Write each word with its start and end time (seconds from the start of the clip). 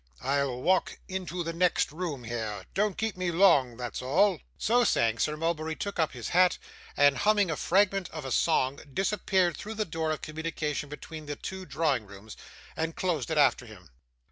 I'll 0.23 0.59
walk 0.63 0.97
into 1.07 1.43
the 1.43 1.53
next 1.53 1.91
room 1.91 2.23
here. 2.23 2.65
Don't 2.73 2.97
keep 2.97 3.15
me 3.15 3.31
long, 3.31 3.77
that's 3.77 4.01
all.' 4.01 4.39
So 4.57 4.83
saying, 4.83 5.19
Sir 5.19 5.37
Mulberry 5.37 5.75
took 5.75 5.99
up 5.99 6.13
his 6.13 6.29
hat, 6.29 6.57
and 6.97 7.17
humming 7.19 7.51
a 7.51 7.55
fragment 7.55 8.09
of 8.09 8.25
a 8.25 8.31
song 8.31 8.79
disappeared 8.91 9.55
through 9.55 9.75
the 9.75 9.85
door 9.85 10.09
of 10.09 10.23
communication 10.23 10.89
between 10.89 11.27
the 11.27 11.35
two 11.35 11.67
drawing 11.67 12.07
rooms, 12.07 12.35
and 12.75 12.95
closed 12.95 13.29
it 13.29 13.37
after 13.37 13.67
him. 13.67 13.89